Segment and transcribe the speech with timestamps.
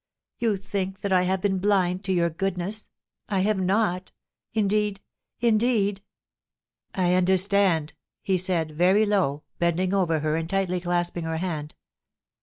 [0.39, 2.89] You think that I have been blind to your goodness—
[3.29, 4.11] I have not—
[4.61, 4.99] indeed—
[5.41, 6.01] in deed..'
[6.67, 7.93] * I understand,'
[8.23, 11.75] he said, very low, bending over her and tightly clasping her hand.